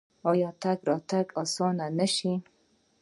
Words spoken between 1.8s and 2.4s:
نشي؟